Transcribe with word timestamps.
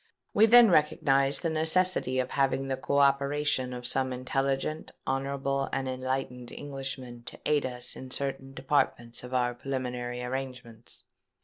We 0.33 0.47
then 0.47 0.71
recognised 0.71 1.43
the 1.43 1.51
necessity 1.51 2.17
of 2.17 2.31
having 2.31 2.67
the 2.69 2.75
co 2.75 2.97
operation 2.97 3.71
of 3.71 3.85
some 3.85 4.11
intelligent, 4.11 4.89
honourable, 5.05 5.69
and 5.71 5.87
enlightened 5.87 6.51
Englishman 6.51 7.21
to 7.25 7.39
aid 7.45 7.67
us 7.67 7.95
in 7.95 8.09
certain 8.09 8.51
departments 8.55 9.23
of 9.23 9.31
our 9.31 9.53
preliminary 9.53 10.23
arrangements. 10.23 11.03